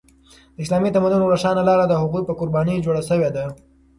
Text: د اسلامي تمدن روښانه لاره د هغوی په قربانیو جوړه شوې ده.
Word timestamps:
د 0.55 0.57
اسلامي 0.63 0.89
تمدن 0.95 1.21
روښانه 1.23 1.61
لاره 1.69 1.85
د 1.87 1.93
هغوی 2.01 2.21
په 2.25 2.33
قربانیو 2.39 2.83
جوړه 2.85 3.01
شوې 3.09 3.29
ده. 3.35 3.45